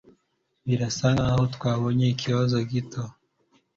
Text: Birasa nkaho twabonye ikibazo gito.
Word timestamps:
Birasa 0.67 1.07
nkaho 1.15 1.43
twabonye 1.55 2.05
ikibazo 2.13 2.57
gito. 2.71 3.03